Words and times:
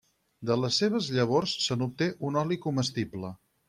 De 0.49 0.55
les 0.61 0.79
seves 0.83 1.11
llavors 1.17 1.55
se 1.69 1.79
n'obté 1.81 2.11
un 2.33 2.43
oli 2.45 2.63
comestible. 2.69 3.37